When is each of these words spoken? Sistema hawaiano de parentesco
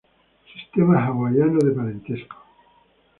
Sistema 0.51 0.93
hawaiano 1.05 1.57
de 1.65 1.71
parentesco 1.79 2.35